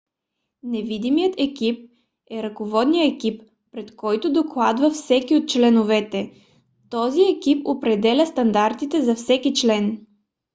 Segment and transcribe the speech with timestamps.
[0.63, 1.89] невидимият екип
[2.31, 6.31] е ръководният екип пред който докладва всеки от членовете.
[6.89, 10.05] този екип определя стандартите за всеки член